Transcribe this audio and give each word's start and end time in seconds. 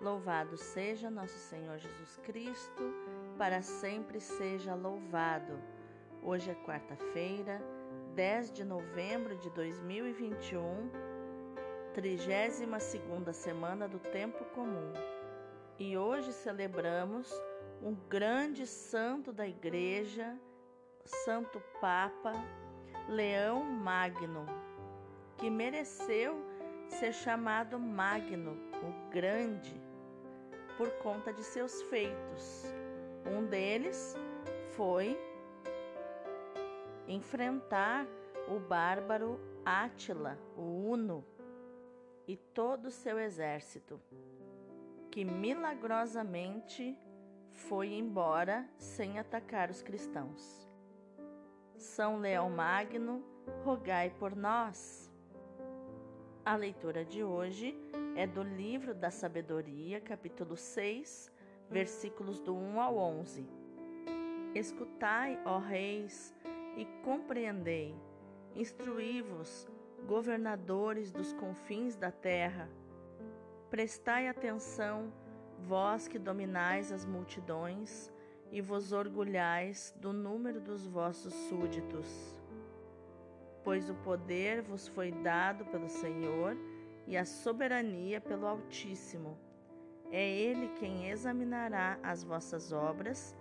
Louvado 0.00 0.56
seja 0.56 1.10
nosso 1.10 1.36
Senhor 1.36 1.76
Jesus 1.76 2.16
Cristo, 2.22 2.94
para 3.36 3.62
sempre 3.62 4.20
seja 4.20 4.72
louvado. 4.72 5.58
Hoje 6.22 6.52
é 6.52 6.54
quarta-feira, 6.54 7.60
10 8.14 8.52
de 8.52 8.64
novembro 8.64 9.36
de 9.38 9.50
2021, 9.50 10.88
32 11.94 13.36
semana 13.36 13.88
do 13.88 13.98
Tempo 13.98 14.44
Comum. 14.54 14.92
E 15.80 15.98
hoje 15.98 16.32
celebramos 16.32 17.28
um 17.82 17.92
grande 18.08 18.68
santo 18.68 19.32
da 19.32 19.48
Igreja, 19.48 20.38
Santo 21.24 21.60
Papa 21.80 22.34
Leão 23.08 23.64
Magno, 23.64 24.46
que 25.38 25.50
mereceu 25.50 26.40
ser 26.88 27.12
chamado 27.12 27.80
Magno, 27.80 28.52
o 28.80 29.10
Grande 29.10 29.87
por 30.78 30.88
conta 31.02 31.32
de 31.32 31.42
seus 31.42 31.82
feitos. 31.82 32.64
Um 33.26 33.44
deles 33.44 34.16
foi 34.76 35.18
enfrentar 37.08 38.06
o 38.48 38.60
bárbaro 38.60 39.40
Átila, 39.64 40.38
o 40.56 40.62
Uno, 40.62 41.24
e 42.28 42.36
todo 42.36 42.86
o 42.86 42.90
seu 42.90 43.18
exército, 43.18 44.00
que 45.10 45.24
milagrosamente 45.24 46.96
foi 47.50 47.94
embora 47.94 48.68
sem 48.78 49.18
atacar 49.18 49.70
os 49.70 49.82
cristãos. 49.82 50.70
São 51.76 52.18
Leão 52.18 52.48
Magno, 52.50 53.24
rogai 53.64 54.10
por 54.10 54.36
nós. 54.36 55.10
A 56.44 56.54
leitura 56.54 57.04
de 57.04 57.24
hoje 57.24 57.76
é 58.16 58.26
do 58.26 58.42
livro 58.42 58.94
da 58.94 59.10
Sabedoria, 59.10 60.00
capítulo 60.00 60.56
6, 60.56 61.30
versículos 61.70 62.40
do 62.40 62.54
1 62.54 62.80
ao 62.80 62.96
11. 62.96 63.46
Escutai, 64.54 65.40
ó 65.44 65.58
reis, 65.58 66.34
e 66.76 66.84
compreendei, 67.02 67.94
instruí-vos, 68.54 69.68
governadores 70.06 71.10
dos 71.10 71.32
confins 71.32 71.96
da 71.96 72.10
terra. 72.10 72.68
Prestai 73.70 74.28
atenção, 74.28 75.12
vós 75.58 76.08
que 76.08 76.18
dominais 76.18 76.92
as 76.92 77.04
multidões 77.04 78.12
e 78.50 78.60
vos 78.60 78.92
orgulhais 78.92 79.94
do 80.00 80.12
número 80.12 80.60
dos 80.60 80.86
vossos 80.86 81.34
súditos. 81.34 82.40
Pois 83.62 83.90
o 83.90 83.94
poder 83.94 84.62
vos 84.62 84.88
foi 84.88 85.12
dado 85.12 85.64
pelo 85.66 85.88
Senhor 85.88 86.56
e 87.08 87.16
a 87.16 87.24
soberania 87.24 88.20
pelo 88.20 88.46
Altíssimo. 88.46 89.38
É 90.10 90.28
Ele 90.30 90.68
quem 90.78 91.08
examinará 91.08 91.98
as 92.02 92.22
vossas 92.22 92.70
obras 92.70 93.34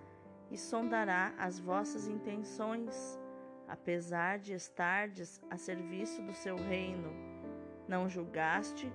e 0.50 0.58
sondará 0.58 1.34
as 1.38 1.60
vossas 1.60 2.08
intenções, 2.08 3.20
apesar 3.68 4.40
de 4.40 4.54
estardes 4.54 5.42
a 5.50 5.58
serviço 5.58 6.22
do 6.22 6.34
seu 6.34 6.56
reino. 6.56 7.12
Não 7.90 8.08
julgaste 8.08 8.92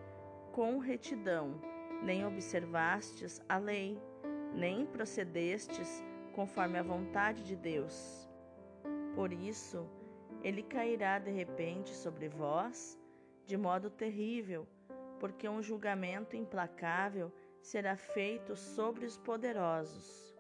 com 0.53 0.79
retidão, 0.79 1.61
nem 2.03 2.25
observastes 2.25 3.43
a 3.47 3.59
lei, 3.59 4.01
nem 4.55 4.87
procedestes 4.87 6.03
conforme 6.33 6.79
a 6.79 6.83
vontade 6.83 7.45
de 7.45 7.57
Deus. 7.57 8.27
Por 9.15 9.35
isso, 9.35 9.87
ele 10.43 10.63
cairá 10.63 11.19
de 11.19 11.31
repente 11.31 11.91
sobre 11.91 12.27
vós 12.31 12.99
de 13.47 13.57
modo 13.57 13.91
terrível, 13.91 14.67
porque 15.19 15.49
um 15.49 15.63
julgamento 15.63 16.37
implacável 16.37 17.33
será 17.61 17.97
feito 17.97 18.57
sobre 18.57 19.07
os 19.07 19.17
poderosos. 19.17 20.35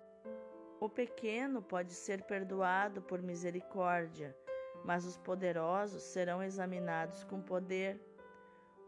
O 0.81 0.89
pequeno 0.89 1.62
pode 1.62 1.94
ser 1.94 2.22
perdoado 2.25 3.00
por 3.00 3.22
misericórdia, 3.22 4.37
mas 4.84 5.04
os 5.06 5.16
poderosos 5.16 6.03
serão 6.03 6.43
examinados 6.43 7.22
com 7.25 7.41
poder. 7.41 8.00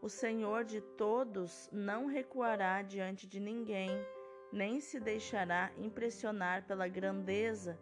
O 0.01 0.09
Senhor 0.09 0.65
de 0.65 0.81
todos 0.81 1.69
não 1.71 2.05
recuará 2.05 2.81
diante 2.81 3.25
de 3.25 3.39
ninguém, 3.39 3.89
nem 4.51 4.81
se 4.81 4.99
deixará 4.99 5.71
impressionar 5.77 6.67
pela 6.67 6.87
grandeza, 6.87 7.79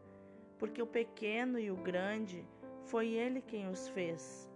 porque 0.60 0.82
o 0.82 0.88
pequeno 0.88 1.60
e 1.60 1.72
o 1.72 1.76
grande 1.76 2.48
foi 2.86 3.08
Ele 3.08 3.42
quem 3.42 3.68
os 3.68 3.88
fez 3.90 4.53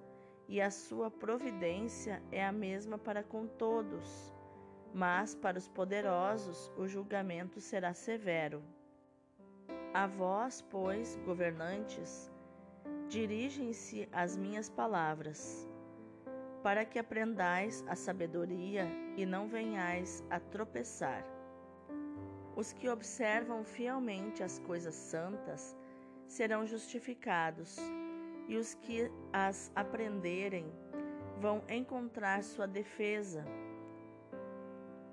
e 0.48 0.62
a 0.62 0.72
sua 0.72 1.12
providência 1.12 2.22
é 2.32 2.46
a 2.46 2.52
mesma 2.52 2.98
para 2.98 3.24
com 3.24 3.46
todos, 3.46 4.34
mas 4.94 5.36
para 5.36 5.58
os 5.58 5.68
poderosos 5.68 6.72
o 6.78 6.88
julgamento 6.88 7.60
será 7.60 7.94
severo. 7.94 8.64
A 9.94 10.08
vós, 10.08 10.62
pois, 10.70 11.18
governantes, 11.26 12.32
dirigem-se 13.10 14.08
as 14.12 14.38
minhas 14.38 14.70
palavras, 14.70 15.68
para 16.64 16.86
que 16.86 17.00
aprendais 17.00 17.84
a 17.88 17.96
sabedoria 17.96 18.88
e 19.16 19.26
não 19.26 19.48
venhais 19.48 20.24
a 20.30 20.40
tropeçar. 20.40 21.24
Os 22.56 22.74
que 22.74 22.90
observam 22.90 23.64
fielmente 23.64 24.44
as 24.44 24.60
coisas 24.60 24.96
santas 24.96 25.78
serão 26.28 26.66
justificados 26.66 27.78
e 28.48 28.58
os 28.58 28.74
que 28.74 29.12
as 29.32 29.72
aprenderem 29.76 30.66
vão 31.40 31.62
encontrar 31.70 32.44
sua 32.44 32.68
defesa. 32.68 33.46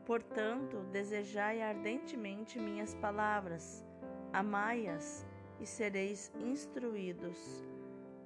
Portanto, 0.07 0.79
desejai 0.93 1.63
ardentemente 1.63 2.59
minhas 2.59 2.95
palavras, 2.95 3.85
amai-as 4.33 5.27
e 5.61 5.67
sereis 5.67 6.33
instruídos. 6.39 7.65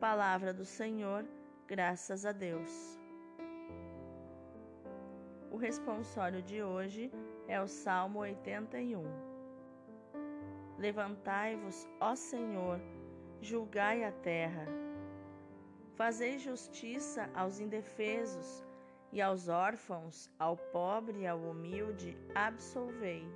Palavra 0.01 0.53
do 0.53 0.65
Senhor, 0.65 1.25
graças 1.67 2.25
a 2.25 2.33
Deus. 2.33 2.99
O 5.51 5.57
responsório 5.57 6.43
de 6.43 6.63
hoje 6.63 7.11
é 7.49 7.61
o 7.61 7.67
Salmo 7.67 8.21
81. 8.21 9.03
Levantai-vos, 10.79 11.89
ó 12.01 12.15
Senhor, 12.15 12.81
julgai 13.41 14.05
a 14.05 14.13
terra 14.13 14.88
Fazei 15.99 16.39
justiça 16.39 17.29
aos 17.35 17.59
indefesos 17.59 18.65
e 19.13 19.21
aos 19.21 19.49
órfãos, 19.49 20.31
ao 20.39 20.57
pobre 20.57 21.23
e 21.23 21.27
ao 21.27 21.41
humilde, 21.41 22.17
absolvei. 22.37 23.27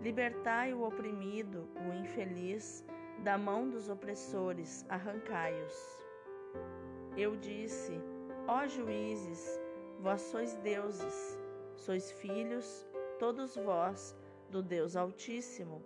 Libertai 0.00 0.74
o 0.74 0.82
oprimido, 0.82 1.68
o 1.76 1.94
infeliz, 1.94 2.84
da 3.22 3.38
mão 3.38 3.70
dos 3.70 3.88
opressores, 3.88 4.84
arrancai-os. 4.88 6.02
Eu 7.16 7.36
disse: 7.36 7.92
Ó 8.48 8.66
juízes, 8.66 9.60
vós 10.00 10.22
sois 10.22 10.54
deuses, 10.56 11.38
sois 11.76 12.10
filhos, 12.10 12.84
todos 13.16 13.54
vós, 13.54 14.16
do 14.50 14.60
Deus 14.60 14.96
Altíssimo, 14.96 15.84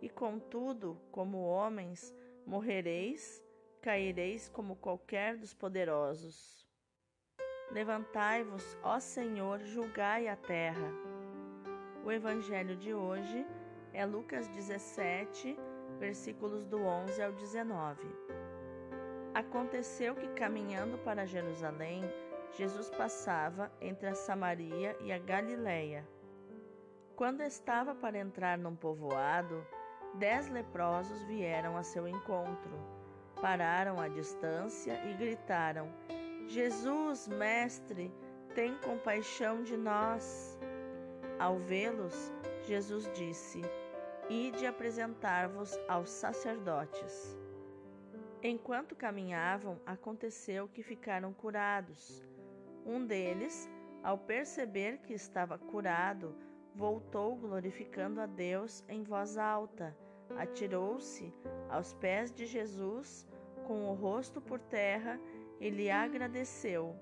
e 0.00 0.08
contudo, 0.08 0.96
como 1.10 1.38
homens, 1.38 2.14
morrereis 2.46 3.43
caireis 3.84 4.48
como 4.48 4.76
qualquer 4.76 5.36
dos 5.36 5.52
poderosos. 5.52 6.66
Levantai-vos, 7.70 8.78
ó 8.82 8.98
Senhor, 8.98 9.60
julgai 9.60 10.26
a 10.26 10.34
terra. 10.34 10.90
O 12.02 12.10
evangelho 12.10 12.76
de 12.76 12.94
hoje 12.94 13.46
é 13.92 14.06
Lucas 14.06 14.48
17, 14.48 15.54
versículos 15.98 16.64
do 16.64 16.78
11 16.78 17.22
ao 17.22 17.32
19. 17.32 18.00
Aconteceu 19.34 20.14
que, 20.14 20.28
caminhando 20.28 20.96
para 20.96 21.26
Jerusalém, 21.26 22.00
Jesus 22.52 22.88
passava 22.88 23.70
entre 23.82 24.08
a 24.08 24.14
Samaria 24.14 24.96
e 25.02 25.12
a 25.12 25.18
Galiléia. 25.18 26.08
Quando 27.14 27.42
estava 27.42 27.94
para 27.94 28.16
entrar 28.16 28.56
num 28.56 28.74
povoado, 28.74 29.62
dez 30.14 30.48
leprosos 30.48 31.22
vieram 31.24 31.76
a 31.76 31.82
seu 31.82 32.08
encontro 32.08 33.03
pararam 33.40 34.00
à 34.00 34.08
distância 34.08 35.00
e 35.06 35.14
gritaram: 35.14 35.88
Jesus, 36.46 37.28
Mestre, 37.28 38.12
tem 38.54 38.76
compaixão 38.78 39.62
de 39.62 39.76
nós. 39.76 40.58
Ao 41.38 41.58
vê-los, 41.58 42.32
Jesus 42.62 43.10
disse: 43.14 43.62
Ide 44.28 44.66
apresentar-vos 44.66 45.78
aos 45.88 46.10
sacerdotes. 46.10 47.36
Enquanto 48.42 48.94
caminhavam, 48.94 49.80
aconteceu 49.86 50.68
que 50.68 50.82
ficaram 50.82 51.32
curados. 51.32 52.22
Um 52.84 53.04
deles, 53.04 53.70
ao 54.02 54.18
perceber 54.18 54.98
que 54.98 55.14
estava 55.14 55.58
curado, 55.58 56.36
voltou 56.74 57.36
glorificando 57.36 58.20
a 58.20 58.26
Deus 58.26 58.84
em 58.86 59.02
voz 59.02 59.38
alta, 59.38 59.96
atirou-se 60.38 61.32
aos 61.68 61.92
pés 61.94 62.32
de 62.32 62.46
Jesus 62.46 63.26
com 63.66 63.90
o 63.90 63.94
rosto 63.94 64.40
por 64.40 64.60
terra, 64.60 65.18
ele 65.60 65.90
agradeceu. 65.90 66.94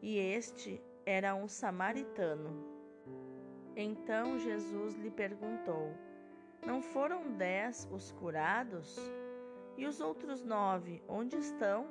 E 0.00 0.18
este 0.18 0.82
era 1.06 1.34
um 1.34 1.48
samaritano. 1.48 2.64
Então 3.76 4.38
Jesus 4.38 4.94
lhe 4.94 5.10
perguntou: 5.10 5.92
Não 6.64 6.80
foram 6.80 7.32
dez 7.32 7.88
os 7.90 8.12
curados? 8.12 8.98
E 9.76 9.86
os 9.86 10.00
outros 10.00 10.44
nove, 10.44 11.02
onde 11.08 11.36
estão? 11.36 11.86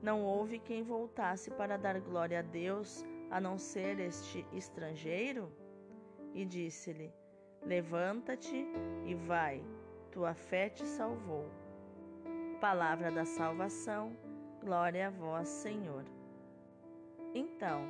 Não 0.00 0.24
houve 0.24 0.58
quem 0.58 0.82
voltasse 0.82 1.50
para 1.50 1.76
dar 1.76 2.00
glória 2.00 2.38
a 2.38 2.42
Deus, 2.42 3.04
a 3.30 3.40
não 3.40 3.58
ser 3.58 3.98
este 3.98 4.46
estrangeiro? 4.52 5.52
E 6.32 6.44
disse-lhe: 6.44 7.12
Levanta-te 7.62 8.66
e 9.04 9.14
vai, 9.14 9.62
tua 10.10 10.34
fé 10.34 10.68
te 10.68 10.86
salvou. 10.86 11.46
Palavra 12.60 13.10
da 13.10 13.24
salvação, 13.24 14.16
glória 14.60 15.08
a 15.08 15.10
vós, 15.10 15.48
Senhor. 15.48 16.04
Então, 17.34 17.82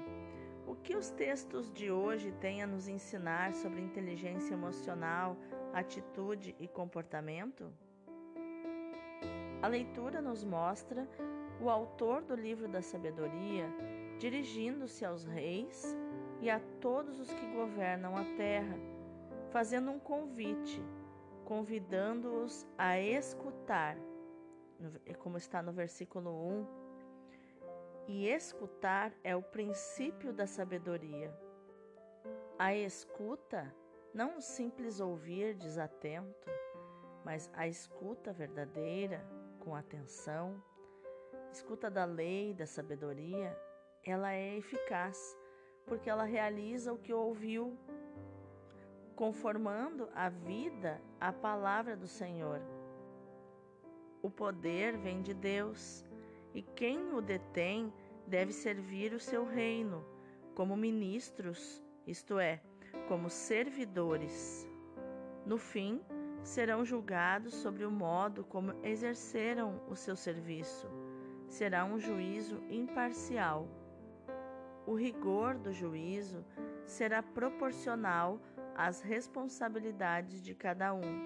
o 0.66 0.74
que 0.74 0.94
os 0.94 1.10
textos 1.10 1.72
de 1.72 1.90
hoje 1.90 2.32
têm 2.40 2.62
a 2.62 2.66
nos 2.66 2.88
ensinar 2.88 3.52
sobre 3.54 3.80
inteligência 3.80 4.54
emocional, 4.54 5.36
atitude 5.72 6.54
e 6.58 6.68
comportamento? 6.68 7.72
A 9.62 9.66
leitura 9.66 10.20
nos 10.20 10.44
mostra 10.44 11.08
o 11.60 11.68
autor 11.68 12.22
do 12.22 12.34
livro 12.34 12.66
da 12.68 12.80
sabedoria 12.80 13.68
dirigindo-se 14.18 15.04
aos 15.04 15.24
reis 15.24 15.96
e 16.40 16.50
a 16.50 16.60
todos 16.80 17.18
os 17.18 17.32
que 17.32 17.46
governam 17.46 18.16
a 18.16 18.24
terra, 18.36 18.76
fazendo 19.50 19.90
um 19.90 19.98
convite, 19.98 20.82
convidando-os 21.44 22.66
a 22.78 22.98
escutar, 22.98 23.96
como 25.18 25.36
está 25.36 25.62
no 25.62 25.72
versículo 25.72 26.30
1 26.30 26.80
e 28.06 28.26
escutar 28.28 29.12
é 29.22 29.36
o 29.36 29.42
princípio 29.42 30.32
da 30.32 30.46
sabedoria. 30.46 31.32
A 32.58 32.74
escuta, 32.74 33.74
não 34.12 34.38
o 34.38 34.40
simples 34.40 35.00
ouvir 35.00 35.54
desatento, 35.54 36.50
mas 37.24 37.50
a 37.52 37.68
escuta 37.68 38.32
verdadeira, 38.32 39.24
com 39.60 39.74
atenção, 39.74 40.62
escuta 41.52 41.90
da 41.90 42.04
lei, 42.04 42.54
da 42.54 42.66
sabedoria, 42.66 43.56
ela 44.04 44.32
é 44.32 44.56
eficaz, 44.56 45.36
porque 45.86 46.08
ela 46.08 46.24
realiza 46.24 46.92
o 46.92 46.98
que 46.98 47.12
ouviu, 47.12 47.78
conformando 49.20 50.08
a 50.14 50.30
vida 50.30 50.98
à 51.20 51.30
palavra 51.30 51.94
do 51.94 52.06
Senhor. 52.06 52.58
O 54.22 54.30
poder 54.30 54.96
vem 54.96 55.20
de 55.20 55.34
Deus 55.34 56.06
e 56.54 56.62
quem 56.62 57.12
o 57.12 57.20
detém 57.20 57.92
deve 58.26 58.50
servir 58.50 59.12
o 59.12 59.20
seu 59.20 59.44
reino 59.44 60.02
como 60.54 60.74
ministros, 60.74 61.84
isto 62.06 62.38
é, 62.38 62.62
como 63.08 63.28
servidores. 63.28 64.66
No 65.44 65.58
fim, 65.58 66.00
serão 66.42 66.82
julgados 66.82 67.52
sobre 67.52 67.84
o 67.84 67.90
modo 67.90 68.42
como 68.42 68.72
exerceram 68.82 69.82
o 69.86 69.94
seu 69.94 70.16
serviço. 70.16 70.88
Será 71.46 71.84
um 71.84 71.98
juízo 71.98 72.62
imparcial. 72.70 73.68
O 74.86 74.94
rigor 74.94 75.58
do 75.58 75.74
juízo 75.74 76.42
será 76.86 77.22
proporcional 77.22 78.40
às 78.80 79.02
responsabilidades 79.02 80.40
de 80.40 80.54
cada 80.54 80.94
um. 80.94 81.20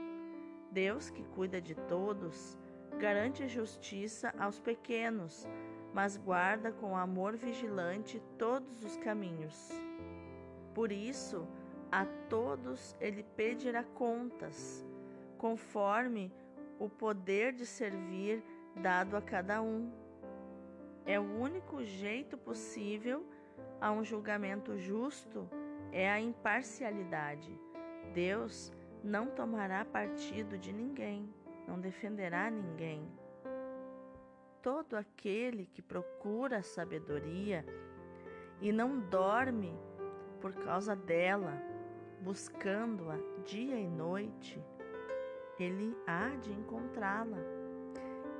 Deus, 0.72 1.08
que 1.08 1.22
cuida 1.22 1.60
de 1.60 1.72
todos, 1.72 2.58
garante 2.98 3.46
justiça 3.46 4.34
aos 4.36 4.58
pequenos, 4.58 5.46
mas 5.92 6.16
guarda 6.16 6.72
com 6.72 6.96
amor 6.96 7.36
vigilante 7.36 8.20
todos 8.36 8.82
os 8.82 8.96
caminhos. 8.96 9.70
Por 10.74 10.90
isso, 10.90 11.46
a 11.92 12.04
todos 12.28 12.96
ele 13.00 13.22
pedirá 13.22 13.84
contas, 13.84 14.84
conforme 15.38 16.32
o 16.80 16.88
poder 16.88 17.52
de 17.52 17.64
servir 17.64 18.42
dado 18.74 19.16
a 19.16 19.22
cada 19.22 19.62
um. 19.62 19.92
É 21.06 21.20
o 21.20 21.38
único 21.38 21.84
jeito 21.84 22.36
possível 22.36 23.24
a 23.80 23.92
um 23.92 24.02
julgamento 24.02 24.76
justo 24.76 25.48
é 25.94 26.10
a 26.10 26.20
imparcialidade. 26.20 27.58
Deus 28.12 28.70
não 29.02 29.28
tomará 29.28 29.82
partido 29.86 30.58
de 30.58 30.70
ninguém 30.70 31.32
não 31.66 31.80
defenderá 31.80 32.50
ninguém. 32.50 33.10
Todo 34.62 34.96
aquele 34.96 35.66
que 35.66 35.82
procura 35.82 36.58
a 36.58 36.62
sabedoria 36.62 37.64
e 38.60 38.72
não 38.72 39.00
dorme 39.00 39.78
por 40.40 40.54
causa 40.54 40.94
dela, 40.94 41.52
buscando-a 42.20 43.16
dia 43.44 43.78
e 43.78 43.88
noite, 43.88 44.62
ele 45.58 45.96
há 46.06 46.30
de 46.36 46.52
encontrá-la 46.52 47.38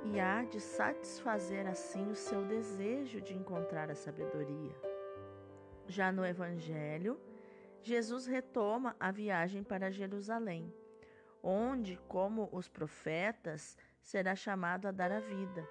e 0.03 0.19
há 0.19 0.43
de 0.43 0.59
satisfazer 0.59 1.67
assim 1.67 2.09
o 2.09 2.15
seu 2.15 2.43
desejo 2.43 3.21
de 3.21 3.35
encontrar 3.35 3.89
a 3.89 3.95
sabedoria. 3.95 4.75
Já 5.87 6.11
no 6.11 6.25
Evangelho, 6.25 7.19
Jesus 7.85 8.25
retoma 8.25 8.95
a 8.99 9.11
viagem 9.11 9.63
para 9.63 9.91
Jerusalém 9.91 10.73
onde, 11.45 11.99
como 12.07 12.49
os 12.51 12.67
profetas, 12.67 13.77
será 14.01 14.35
chamado 14.35 14.87
a 14.87 14.91
dar 14.91 15.11
a 15.11 15.19
vida. 15.19 15.63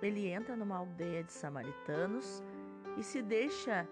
Ele 0.00 0.28
entra 0.28 0.54
numa 0.54 0.76
aldeia 0.76 1.24
de 1.24 1.32
samaritanos 1.32 2.40
e 2.96 3.02
se 3.02 3.20
deixa 3.20 3.86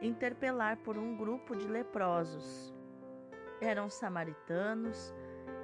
interpelar 0.00 0.76
por 0.76 0.96
um 0.96 1.16
grupo 1.16 1.56
de 1.56 1.66
leprosos. 1.66 2.72
Eram 3.60 3.90
samaritanos, 3.90 5.12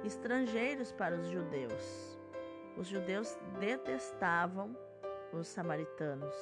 estrangeiros 0.03 0.91
para 0.91 1.15
os 1.15 1.27
judeus. 1.27 2.19
Os 2.75 2.87
judeus 2.87 3.39
detestavam 3.61 4.77
os 5.31 5.47
samaritanos. 5.47 6.35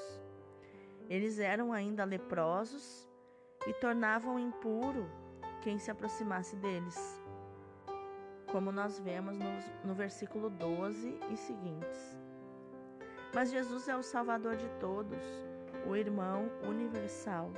Eles 1.08 1.38
eram 1.38 1.72
ainda 1.72 2.04
leprosos 2.04 3.08
e 3.68 3.74
tornavam 3.74 4.40
impuro 4.40 5.10
quem 5.62 5.80
se 5.80 5.90
aproximasse 5.90 6.56
deles 6.56 7.24
como 8.54 8.72
nós 8.72 9.00
vemos 9.00 9.36
no, 9.40 9.50
no 9.84 9.96
versículo 9.96 10.48
12 10.48 11.18
e 11.32 11.36
seguintes. 11.36 12.16
Mas 13.34 13.50
Jesus 13.50 13.88
é 13.88 13.98
o 13.98 14.04
Salvador 14.04 14.56
de 14.56 14.70
todos, 14.80 15.18
o 15.88 15.96
irmão 15.96 16.52
universal. 16.64 17.52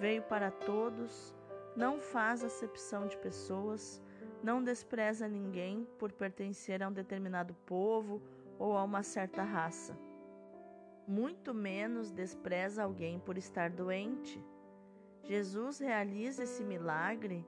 Veio 0.00 0.20
para 0.22 0.50
todos, 0.50 1.32
não 1.76 2.00
faz 2.00 2.42
acepção 2.42 3.06
de 3.06 3.16
pessoas, 3.18 4.02
não 4.42 4.60
despreza 4.60 5.28
ninguém 5.28 5.86
por 5.96 6.10
pertencer 6.10 6.82
a 6.82 6.88
um 6.88 6.92
determinado 6.92 7.54
povo 7.64 8.20
ou 8.58 8.76
a 8.76 8.82
uma 8.82 9.04
certa 9.04 9.44
raça. 9.44 9.96
Muito 11.06 11.54
menos 11.54 12.10
despreza 12.10 12.82
alguém 12.82 13.20
por 13.20 13.38
estar 13.38 13.70
doente. 13.70 14.44
Jesus 15.24 15.78
realiza 15.78 16.42
esse 16.42 16.62
milagre 16.62 17.46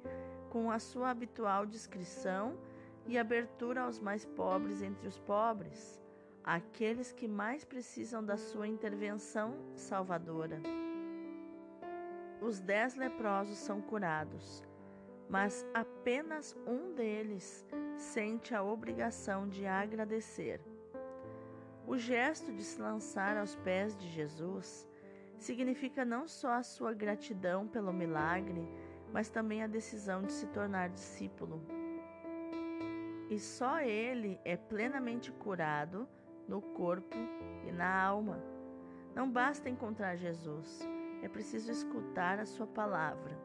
com 0.50 0.70
a 0.70 0.78
sua 0.78 1.10
habitual 1.10 1.64
discrição 1.64 2.58
e 3.06 3.18
abertura 3.18 3.82
aos 3.82 3.98
mais 3.98 4.24
pobres 4.24 4.82
entre 4.82 5.08
os 5.08 5.18
pobres, 5.18 6.00
aqueles 6.44 7.12
que 7.12 7.26
mais 7.26 7.64
precisam 7.64 8.24
da 8.24 8.36
sua 8.36 8.68
intervenção 8.68 9.54
salvadora. 9.74 10.60
Os 12.40 12.60
dez 12.60 12.94
leprosos 12.96 13.58
são 13.58 13.80
curados, 13.80 14.62
mas 15.28 15.64
apenas 15.72 16.56
um 16.66 16.92
deles 16.92 17.64
sente 17.96 18.54
a 18.54 18.62
obrigação 18.62 19.48
de 19.48 19.66
agradecer. 19.66 20.60
O 21.86 21.96
gesto 21.96 22.52
de 22.52 22.62
se 22.62 22.80
lançar 22.80 23.36
aos 23.36 23.54
pés 23.56 23.96
de 23.96 24.08
Jesus 24.08 24.88
significa 25.42 26.04
não 26.04 26.26
só 26.26 26.52
a 26.52 26.62
sua 26.62 26.94
gratidão 26.94 27.66
pelo 27.66 27.92
milagre, 27.92 28.66
mas 29.12 29.28
também 29.28 29.62
a 29.62 29.66
decisão 29.66 30.22
de 30.22 30.32
se 30.32 30.46
tornar 30.48 30.88
discípulo. 30.88 31.62
E 33.28 33.38
só 33.38 33.80
ele 33.80 34.38
é 34.44 34.56
plenamente 34.56 35.30
curado 35.32 36.08
no 36.48 36.60
corpo 36.60 37.16
e 37.66 37.72
na 37.72 38.02
alma. 38.02 38.42
Não 39.14 39.30
basta 39.30 39.68
encontrar 39.68 40.16
Jesus, 40.16 40.80
é 41.22 41.28
preciso 41.28 41.70
escutar 41.70 42.38
a 42.38 42.46
sua 42.46 42.66
palavra, 42.66 43.36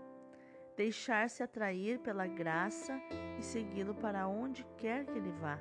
deixar-se 0.76 1.44
atrair 1.44 2.00
pela 2.00 2.26
graça 2.26 3.00
e 3.38 3.44
segui-lo 3.44 3.94
para 3.94 4.28
onde 4.28 4.66
quer 4.78 5.06
que 5.06 5.18
ele 5.18 5.32
vá. 5.32 5.60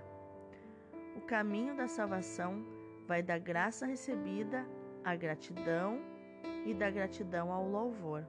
O 1.17 1.21
caminho 1.23 1.77
da 1.77 1.89
salvação 1.89 2.65
vai 3.07 3.23
da 3.23 3.39
graça 3.39 3.87
recebida 3.87 4.67
à 5.05 5.15
gratidão 5.17 6.16
e 6.65 6.75
da 6.75 6.91
gratidão 6.91 7.53
ao 7.53 7.69
louvor. 7.69 8.25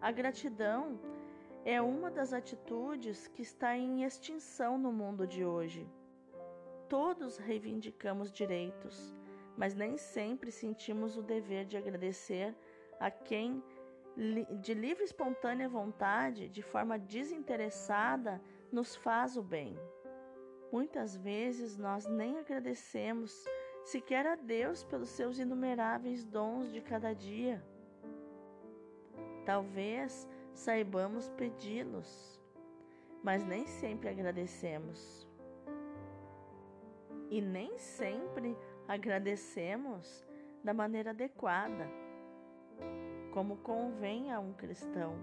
A 0.00 0.10
gratidão 0.10 0.98
é 1.64 1.80
uma 1.80 2.10
das 2.10 2.32
atitudes 2.32 3.28
que 3.28 3.42
está 3.42 3.76
em 3.76 4.02
extinção 4.02 4.78
no 4.78 4.92
mundo 4.92 5.26
de 5.26 5.44
hoje. 5.44 5.86
Todos 6.88 7.36
reivindicamos 7.36 8.32
direitos, 8.32 9.14
mas 9.56 9.74
nem 9.74 9.96
sempre 9.96 10.50
sentimos 10.50 11.16
o 11.16 11.22
dever 11.22 11.66
de 11.66 11.76
agradecer 11.76 12.56
a 12.98 13.10
quem 13.10 13.62
de 14.60 14.74
livre 14.74 15.02
e 15.02 15.06
espontânea 15.06 15.68
vontade, 15.68 16.48
de 16.48 16.62
forma 16.62 16.98
desinteressada, 16.98 18.40
nos 18.72 18.96
faz 18.96 19.36
o 19.36 19.42
bem. 19.42 19.78
Muitas 20.72 21.16
vezes 21.16 21.76
nós 21.76 22.06
nem 22.06 22.38
agradecemos 22.38 23.44
sequer 23.84 24.26
a 24.26 24.34
Deus 24.34 24.84
pelos 24.84 25.08
seus 25.08 25.38
inumeráveis 25.38 26.24
dons 26.24 26.72
de 26.72 26.80
cada 26.80 27.12
dia. 27.14 27.62
Talvez 29.44 30.28
saibamos 30.52 31.28
pedi-los, 31.30 32.40
mas 33.22 33.44
nem 33.44 33.66
sempre 33.66 34.08
agradecemos. 34.08 35.26
E 37.30 37.40
nem 37.40 37.78
sempre 37.78 38.56
agradecemos 38.88 40.26
da 40.64 40.74
maneira 40.74 41.10
adequada, 41.10 41.88
como 43.32 43.56
convém 43.58 44.32
a 44.32 44.40
um 44.40 44.52
cristão. 44.52 45.14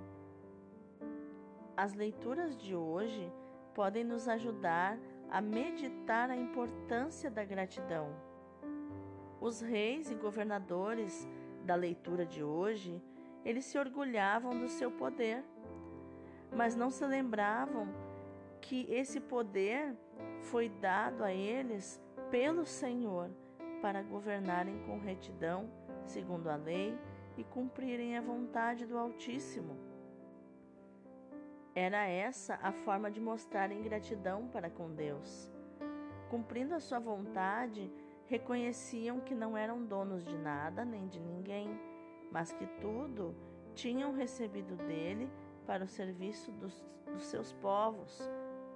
As 1.76 1.94
leituras 1.94 2.58
de 2.58 2.76
hoje 2.76 3.32
podem 3.76 4.04
nos 4.04 4.28
ajudar 4.28 4.98
a 5.30 5.40
meditar 5.40 6.32
a 6.32 6.36
importância 6.36 7.30
da 7.30 7.44
gratidão. 7.44 8.27
Os 9.40 9.62
reis 9.62 10.10
e 10.10 10.16
governadores 10.16 11.28
da 11.64 11.76
leitura 11.76 12.26
de 12.26 12.44
hoje, 12.44 13.02
eles 13.46 13.66
se 13.66 13.78
orgulhavam 13.78 14.58
do 14.58 14.68
seu 14.68 14.92
poder, 14.92 15.44
mas 16.56 16.76
não 16.76 16.90
se 16.90 17.06
lembravam 17.06 17.88
que 18.62 18.86
esse 18.90 19.20
poder 19.20 19.96
foi 20.42 20.70
dado 20.70 21.24
a 21.24 21.32
eles 21.32 22.02
pelo 22.32 22.66
Senhor 22.66 23.30
para 23.82 24.02
governarem 24.02 24.80
com 24.86 24.98
retidão, 24.98 25.70
segundo 26.06 26.50
a 26.50 26.56
lei, 26.56 26.98
e 27.38 27.44
cumprirem 27.44 28.18
a 28.18 28.22
vontade 28.22 28.86
do 28.86 28.98
Altíssimo. 28.98 29.78
Era 31.76 32.08
essa 32.08 32.56
a 32.64 32.72
forma 32.72 33.12
de 33.12 33.22
mostrar 33.22 33.72
ingratidão 33.72 34.48
para 34.48 34.68
com 34.68 34.92
Deus. 34.92 35.52
Cumprindo 36.28 36.74
a 36.74 36.80
sua 36.80 36.98
vontade, 36.98 37.92
reconheciam 38.28 39.20
que 39.20 39.34
não 39.34 39.58
eram 39.58 39.84
donos 39.84 40.24
de 40.26 40.38
nada 40.38 40.84
nem 40.84 41.08
de 41.08 41.20
ninguém, 41.20 41.80
mas 42.32 42.52
que 42.52 42.68
tudo 42.82 43.36
tinham 43.74 44.14
recebido 44.14 44.76
dele 44.76 45.30
para 45.66 45.84
o 45.84 45.88
serviço 45.88 46.52
dos, 46.52 46.86
dos 47.06 47.24
seus 47.26 47.54
povos, 47.54 48.30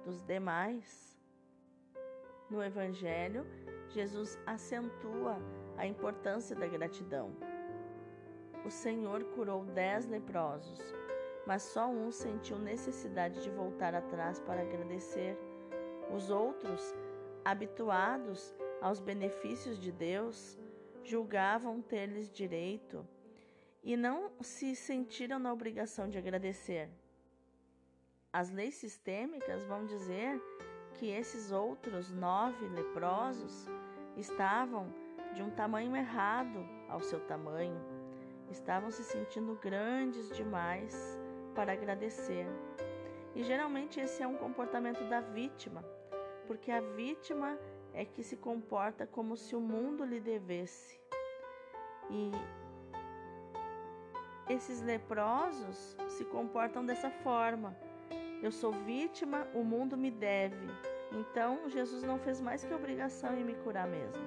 dos 0.04 0.22
demais. 0.22 1.18
No 2.48 2.62
Evangelho, 2.62 3.46
Jesus 3.88 4.38
acentua 4.46 5.38
a 5.76 5.86
importância 5.86 6.56
da 6.56 6.66
gratidão. 6.66 7.30
O 8.64 8.70
Senhor 8.70 9.24
curou 9.34 9.64
dez 9.64 10.06
leprosos, 10.06 10.80
mas 11.46 11.62
só 11.62 11.88
um 11.88 12.10
sentiu 12.10 12.58
necessidade 12.58 13.42
de 13.42 13.50
voltar 13.50 13.94
atrás 13.94 14.38
para 14.40 14.62
agradecer. 14.62 15.36
Os 16.14 16.30
outros, 16.30 16.94
habituados 17.44 18.54
aos 18.82 18.98
benefícios 18.98 19.78
de 19.78 19.92
Deus, 19.92 20.58
julgavam 21.04 21.80
ter-lhes 21.80 22.28
direito 22.28 23.06
e 23.82 23.96
não 23.96 24.32
se 24.40 24.74
sentiram 24.74 25.38
na 25.38 25.52
obrigação 25.52 26.08
de 26.08 26.18
agradecer. 26.18 26.90
As 28.32 28.50
leis 28.50 28.74
sistêmicas 28.74 29.64
vão 29.64 29.86
dizer 29.86 30.40
que 30.94 31.06
esses 31.06 31.52
outros 31.52 32.10
nove 32.10 32.66
leprosos 32.68 33.66
estavam 34.16 34.92
de 35.32 35.42
um 35.42 35.50
tamanho 35.50 35.94
errado 35.96 36.66
ao 36.88 37.00
seu 37.00 37.20
tamanho, 37.20 37.80
estavam 38.50 38.90
se 38.90 39.04
sentindo 39.04 39.54
grandes 39.62 40.28
demais 40.30 40.94
para 41.54 41.72
agradecer. 41.72 42.46
E 43.34 43.42
geralmente 43.44 44.00
esse 44.00 44.22
é 44.22 44.26
um 44.26 44.36
comportamento 44.36 45.04
da 45.08 45.20
vítima, 45.20 45.84
porque 46.46 46.70
a 46.70 46.80
vítima 46.80 47.58
é 47.94 48.04
que 48.04 48.22
se 48.22 48.36
comporta 48.36 49.06
como 49.06 49.36
se 49.36 49.54
o 49.54 49.60
mundo 49.60 50.04
lhe 50.04 50.20
devesse. 50.20 51.00
E 52.10 52.30
esses 54.48 54.80
leprosos 54.82 55.96
se 56.08 56.24
comportam 56.24 56.84
dessa 56.84 57.10
forma. 57.10 57.76
Eu 58.42 58.50
sou 58.50 58.72
vítima, 58.72 59.46
o 59.54 59.62
mundo 59.62 59.96
me 59.96 60.10
deve. 60.10 60.66
Então 61.12 61.68
Jesus 61.68 62.02
não 62.02 62.18
fez 62.18 62.40
mais 62.40 62.64
que 62.64 62.74
obrigação 62.74 63.36
em 63.38 63.44
me 63.44 63.54
curar 63.54 63.86
mesmo. 63.86 64.22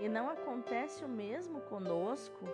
E 0.00 0.08
não 0.08 0.28
acontece 0.28 1.04
o 1.04 1.08
mesmo 1.08 1.60
conosco, 1.62 2.46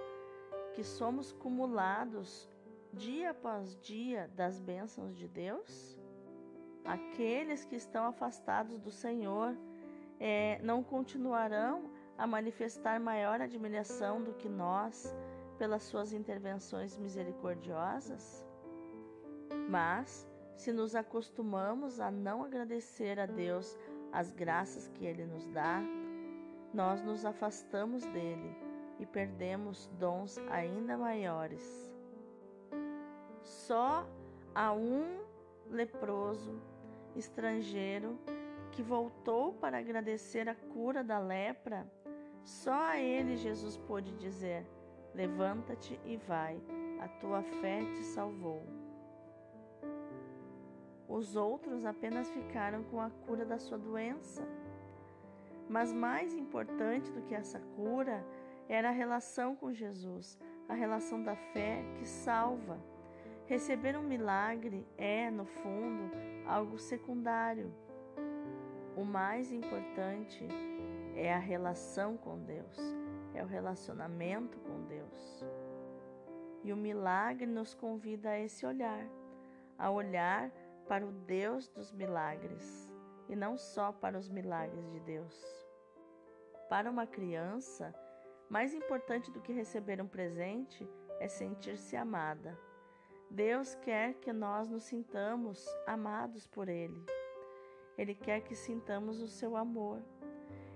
que 0.75 0.85
somos 0.85 1.33
cumulados 1.33 2.49
dia 2.93 3.31
após 3.31 3.77
dia 3.81 4.29
das 4.35 4.61
bênçãos 4.61 5.17
de 5.17 5.29
Deus? 5.29 6.00
Aqueles 6.91 7.65
que 7.65 7.77
estão 7.77 8.07
afastados 8.07 8.81
do 8.81 8.91
Senhor 8.91 9.57
é, 10.19 10.61
não 10.61 10.83
continuarão 10.83 11.89
a 12.19 12.27
manifestar 12.27 12.99
maior 12.99 13.41
admiração 13.41 14.21
do 14.21 14.35
que 14.35 14.49
nós 14.49 15.15
pelas 15.57 15.85
suas 15.85 16.13
intervenções 16.13 16.99
misericordiosas? 16.99 18.45
Mas, 19.69 20.29
se 20.57 20.73
nos 20.73 20.97
acostumamos 20.97 22.01
a 22.01 22.11
não 22.11 22.43
agradecer 22.43 23.21
a 23.21 23.27
Deus 23.27 23.79
as 24.11 24.33
graças 24.33 24.89
que 24.89 25.07
Ele 25.07 25.25
nos 25.25 25.47
dá, 25.47 25.81
nós 26.75 27.01
nos 27.03 27.25
afastamos 27.25 28.05
dele 28.07 28.53
e 28.99 29.07
perdemos 29.07 29.87
dons 29.97 30.39
ainda 30.51 30.99
maiores. 30.99 31.89
Só 33.43 34.05
a 34.53 34.73
um 34.73 35.21
leproso 35.71 36.61
estrangeiro 37.21 38.19
que 38.73 38.83
voltou 38.83 39.53
para 39.53 39.79
agradecer 39.79 40.49
a 40.49 40.55
cura 40.55 41.05
da 41.05 41.19
lepra, 41.19 41.87
só 42.45 42.73
a 42.73 43.01
ele 43.01 43.37
Jesus 43.37 43.77
pôde 43.77 44.13
dizer: 44.17 44.67
Levanta-te 45.15 46.01
e 46.05 46.17
vai, 46.17 46.61
a 47.01 47.09
tua 47.09 47.43
fé 47.43 47.81
te 47.95 48.03
salvou. 48.03 48.63
Os 51.09 51.35
outros 51.35 51.85
apenas 51.85 52.31
ficaram 52.31 52.85
com 52.85 53.01
a 53.01 53.11
cura 53.11 53.45
da 53.45 53.59
sua 53.59 53.77
doença. 53.77 54.47
Mas 55.69 55.93
mais 55.93 56.35
importante 56.35 57.11
do 57.13 57.23
que 57.23 57.35
essa 57.35 57.61
cura 57.77 58.25
era 58.69 58.89
a 58.89 58.93
relação 58.93 59.57
com 59.57 59.73
Jesus, 59.73 60.39
a 60.69 60.75
relação 60.75 61.23
da 61.23 61.35
fé 61.35 61.85
que 61.97 62.07
salva. 62.07 62.79
Receber 63.51 63.97
um 63.97 64.03
milagre 64.05 64.87
é, 64.97 65.29
no 65.29 65.45
fundo, 65.45 66.09
algo 66.47 66.79
secundário. 66.79 67.75
O 68.97 69.05
mais 69.05 69.51
importante 69.51 70.47
é 71.17 71.35
a 71.35 71.39
relação 71.41 72.17
com 72.17 72.39
Deus, 72.45 72.79
é 73.35 73.43
o 73.43 73.49
relacionamento 73.49 74.57
com 74.61 74.85
Deus. 74.85 75.45
E 76.63 76.73
o 76.73 76.77
milagre 76.77 77.45
nos 77.45 77.75
convida 77.75 78.31
a 78.31 78.39
esse 78.39 78.65
olhar, 78.65 79.05
a 79.77 79.91
olhar 79.91 80.49
para 80.87 81.05
o 81.05 81.11
Deus 81.11 81.67
dos 81.67 81.91
milagres 81.91 82.89
e 83.29 83.35
não 83.35 83.59
só 83.59 83.91
para 83.91 84.17
os 84.17 84.29
milagres 84.29 84.89
de 84.93 85.01
Deus. 85.01 85.67
Para 86.69 86.89
uma 86.89 87.05
criança, 87.05 87.93
mais 88.49 88.73
importante 88.75 89.29
do 89.33 89.41
que 89.41 89.53
receber 89.53 90.01
um 90.01 90.07
presente 90.07 90.89
é 91.19 91.27
sentir-se 91.27 91.97
amada 91.97 92.57
Deus 93.31 93.77
quer 93.77 94.15
que 94.15 94.33
nós 94.33 94.69
nos 94.69 94.83
sintamos 94.83 95.65
amados 95.87 96.49
por 96.49 96.69
Ele. 96.69 97.07
Ele 97.97 98.15
quer 98.15 98.41
que 98.41 98.57
sintamos 98.57 99.23
o 99.23 99.29
seu 99.29 99.57
amor. 99.57 100.03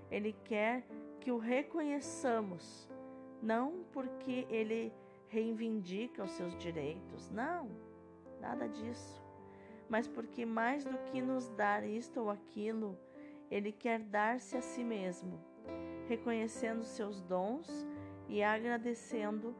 Ele 0.09 0.31
quer 0.45 0.87
que 1.19 1.31
o 1.31 1.37
reconheçamos, 1.37 2.89
não 3.41 3.83
porque 3.91 4.47
Ele 4.49 4.93
reivindica 5.27 6.23
os 6.23 6.31
seus 6.31 6.55
direitos, 6.55 7.29
não, 7.29 7.69
nada 8.39 8.69
disso, 8.69 9.21
mas 9.89 10.07
porque 10.07 10.45
mais 10.45 10.85
do 10.85 10.97
que 11.05 11.21
nos 11.21 11.49
dar 11.49 11.83
isto 11.83 12.21
ou 12.21 12.29
aquilo, 12.29 12.97
Ele 13.49 13.71
quer 13.71 13.99
dar-se 13.99 14.55
a 14.55 14.61
si 14.61 14.83
mesmo, 14.83 15.39
reconhecendo 16.07 16.83
seus 16.83 17.21
dons 17.21 17.85
e 18.29 18.41
agradecendo, 18.43 19.55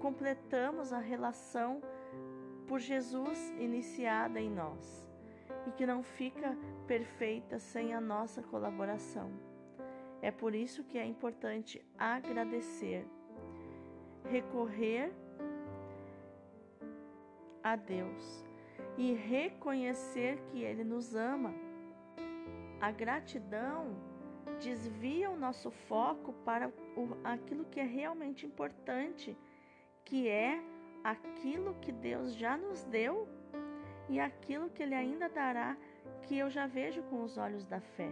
completamos 0.00 0.92
a 0.92 0.98
relação 0.98 1.82
por 2.68 2.78
Jesus 2.78 3.52
iniciada 3.58 4.38
em 4.38 4.50
nós 4.50 5.08
e 5.66 5.72
que 5.72 5.86
não 5.86 6.02
fica 6.02 6.56
perfeita 6.86 7.58
sem 7.58 7.94
a 7.94 8.00
nossa 8.00 8.42
colaboração. 8.42 9.32
É 10.20 10.30
por 10.30 10.54
isso 10.54 10.84
que 10.84 10.98
é 10.98 11.04
importante 11.04 11.82
agradecer, 11.96 13.06
recorrer 14.24 15.12
a 17.62 17.74
Deus 17.74 18.44
e 18.96 19.14
reconhecer 19.14 20.38
que 20.50 20.62
Ele 20.62 20.84
nos 20.84 21.14
ama. 21.14 21.54
A 22.80 22.90
gratidão 22.90 23.96
desvia 24.60 25.30
o 25.30 25.36
nosso 25.36 25.70
foco 25.70 26.32
para 26.44 26.72
aquilo 27.24 27.64
que 27.64 27.80
é 27.80 27.84
realmente 27.84 28.44
importante 28.44 29.36
que 30.04 30.28
é 30.28 30.62
aquilo 31.02 31.74
que 31.80 31.92
Deus 31.92 32.34
já 32.34 32.56
nos 32.56 32.84
deu 32.84 33.28
e 34.08 34.18
aquilo 34.18 34.70
que 34.70 34.82
Ele 34.82 34.94
ainda 34.94 35.28
dará, 35.28 35.76
que 36.22 36.36
eu 36.36 36.50
já 36.50 36.66
vejo 36.66 37.02
com 37.04 37.22
os 37.22 37.36
olhos 37.36 37.66
da 37.66 37.80
fé. 37.80 38.10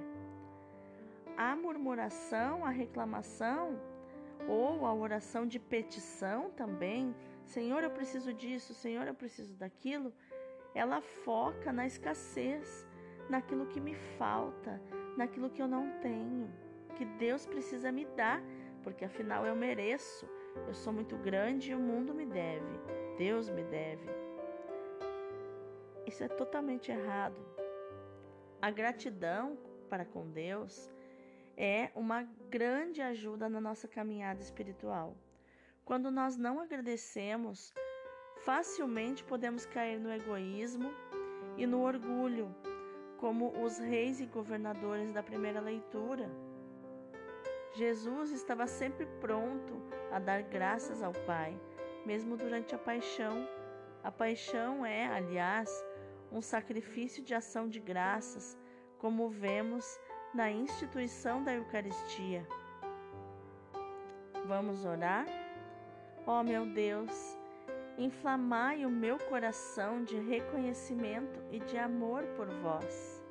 A 1.37 1.55
murmuração, 1.55 2.65
a 2.65 2.71
reclamação 2.71 3.79
ou 4.49 4.87
a 4.87 4.95
oração 4.95 5.47
de 5.47 5.59
petição 5.59 6.51
também, 6.51 7.15
Senhor, 7.45 7.83
eu 7.83 7.91
preciso 7.91 8.33
disso, 8.33 8.75
Senhor, 8.75 9.07
eu 9.07 9.15
preciso 9.15 9.55
daquilo, 9.55 10.13
ela 10.75 11.01
foca 11.01 11.73
na 11.73 11.87
escassez, 11.87 12.87
naquilo 13.29 13.67
que 13.67 13.81
me 13.81 13.95
falta, 14.19 14.81
naquilo 15.17 15.51
que 15.51 15.63
eu 15.63 15.69
não 15.69 15.91
tenho, 16.01 16.51
que 16.97 17.05
Deus 17.05 17.47
precisa 17.47 17.91
me 17.93 18.05
dar, 18.05 18.43
porque 18.83 19.05
afinal 19.05 19.45
eu 19.47 19.55
mereço. 19.55 20.29
Eu 20.67 20.75
sou 20.75 20.93
muito 20.93 21.17
grande 21.17 21.71
e 21.71 21.75
o 21.75 21.79
mundo 21.79 22.15
me 22.15 22.27
deve, 22.27 22.81
Deus 23.19 23.49
me 23.49 23.63
deve. 23.65 24.09
Isso 26.07 26.23
é 26.23 26.29
totalmente 26.29 26.91
errado. 26.91 27.37
A 28.63 28.71
gratidão 28.71 29.59
para 29.89 30.05
com 30.05 30.29
Deus 30.31 30.91
é 31.57 31.91
uma 31.95 32.23
grande 32.51 33.01
ajuda 33.01 33.49
na 33.49 33.61
nossa 33.61 33.89
caminhada 33.89 34.41
espiritual. 34.41 35.17
Quando 35.85 36.11
nós 36.11 36.37
não 36.37 36.61
agradecemos, 36.61 37.73
facilmente 38.45 39.25
podemos 39.25 39.65
cair 39.67 39.99
no 39.99 40.13
egoísmo 40.13 40.91
e 41.57 41.67
no 41.67 41.81
orgulho, 41.83 42.55
como 43.19 43.51
os 43.63 43.79
reis 43.79 44.21
e 44.21 44.27
governadores 44.27 45.13
da 45.13 45.23
primeira 45.23 45.61
leitura. 45.61 46.29
Jesus 47.73 48.31
estava 48.31 48.67
sempre 48.67 49.07
pronto 49.21 49.83
a 50.11 50.19
dar 50.19 50.43
graças 50.43 51.03
ao 51.03 51.13
Pai, 51.13 51.59
mesmo 52.05 52.37
durante 52.37 52.75
a 52.75 52.79
paixão. 52.79 53.49
A 54.03 54.11
paixão 54.11 54.85
é, 54.85 55.07
aliás, 55.07 55.71
um 56.31 56.41
sacrifício 56.41 57.23
de 57.23 57.35
ação 57.35 57.69
de 57.69 57.81
graças, 57.81 58.59
como 58.99 59.29
vemos 59.29 59.99
na 60.35 60.51
instituição 60.51 61.43
da 61.43 61.55
Eucaristia. 61.55 62.47
Vamos 64.47 64.85
orar? 64.85 65.27
Ó 66.27 66.41
oh, 66.41 66.43
meu 66.43 66.67
Deus, 66.67 67.39
inflamai 67.99 68.85
o 68.85 68.91
meu 68.91 69.19
coração 69.19 70.05
de 70.05 70.19
reconhecimento 70.19 71.41
e 71.51 71.59
de 71.61 71.79
amor 71.79 72.25
por 72.37 72.49
vós. 72.49 73.25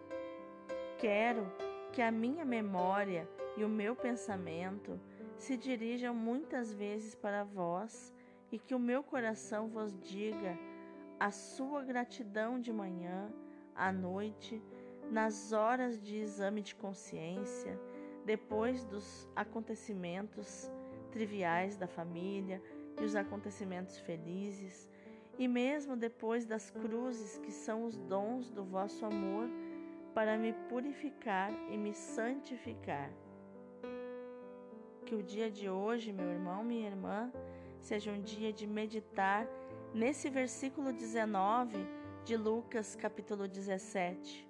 Quero 0.97 1.45
que 1.91 2.01
a 2.01 2.11
minha 2.11 2.43
memória 2.43 3.27
e 3.55 3.63
o 3.63 3.69
meu 3.69 3.95
pensamento 3.95 4.99
se 5.37 5.57
dirijam 5.57 6.13
muitas 6.13 6.73
vezes 6.73 7.15
para 7.15 7.43
vós 7.43 8.13
e 8.51 8.59
que 8.59 8.73
o 8.73 8.79
meu 8.79 9.03
coração 9.03 9.67
vos 9.67 9.97
diga 9.99 10.57
a 11.19 11.31
sua 11.31 11.83
gratidão 11.83 12.59
de 12.59 12.71
manhã, 12.71 13.31
à 13.75 13.91
noite, 13.91 14.61
nas 15.11 15.51
horas 15.51 16.01
de 16.01 16.17
exame 16.17 16.61
de 16.61 16.75
consciência, 16.75 17.79
depois 18.25 18.83
dos 18.85 19.29
acontecimentos 19.35 20.71
triviais 21.11 21.77
da 21.77 21.87
família 21.87 22.61
e 22.99 23.03
os 23.03 23.15
acontecimentos 23.15 23.97
felizes, 23.99 24.89
e 25.37 25.47
mesmo 25.47 25.95
depois 25.95 26.45
das 26.45 26.71
cruzes 26.71 27.37
que 27.39 27.51
são 27.51 27.85
os 27.85 27.97
dons 27.97 28.49
do 28.49 28.63
vosso 28.63 29.05
amor 29.05 29.49
para 30.13 30.37
me 30.37 30.53
purificar 30.69 31.51
e 31.69 31.77
me 31.77 31.93
santificar. 31.93 33.11
Que 35.05 35.13
o 35.13 35.21
dia 35.21 35.51
de 35.51 35.69
hoje, 35.69 36.11
meu 36.11 36.27
irmão, 36.31 36.63
minha 36.63 36.87
irmã, 36.87 37.31
seja 37.79 38.11
um 38.11 38.19
dia 38.19 38.51
de 38.51 38.65
meditar 38.65 39.47
nesse 39.93 40.31
versículo 40.31 40.91
19 40.91 41.77
de 42.23 42.35
Lucas, 42.35 42.95
capítulo 42.95 43.47
17. 43.47 44.47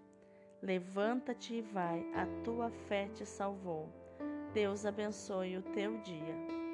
Levanta-te 0.61 1.55
e 1.55 1.61
vai, 1.61 2.05
a 2.15 2.25
tua 2.43 2.69
fé 2.69 3.09
te 3.13 3.25
salvou. 3.25 3.89
Deus 4.53 4.85
abençoe 4.85 5.57
o 5.57 5.61
teu 5.61 5.97
dia. 5.97 6.64